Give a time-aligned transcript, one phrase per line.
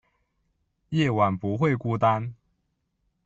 [0.89, 2.33] 夜晚不会孤单